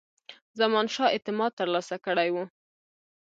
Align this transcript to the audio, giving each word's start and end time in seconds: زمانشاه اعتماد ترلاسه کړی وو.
زمانشاه 0.59 1.11
اعتماد 1.13 1.51
ترلاسه 1.59 1.95
کړی 2.05 2.29
وو. 2.31 2.43